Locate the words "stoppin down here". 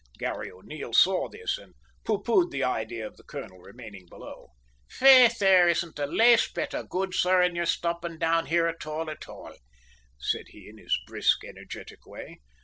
7.65-8.65